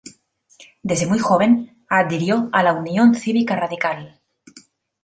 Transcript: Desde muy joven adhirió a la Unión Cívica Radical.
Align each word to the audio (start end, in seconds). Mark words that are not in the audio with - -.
Desde 0.81 1.05
muy 1.05 1.19
joven 1.19 1.85
adhirió 1.87 2.49
a 2.53 2.63
la 2.63 2.73
Unión 2.73 3.13
Cívica 3.13 3.55
Radical. 3.55 4.19